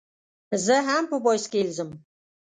[0.65, 1.89] زه هم په بایسکل ځم.